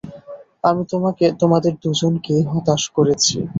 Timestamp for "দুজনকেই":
1.83-2.41